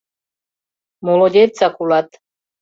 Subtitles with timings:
[1.05, 2.09] Молодецак улат!..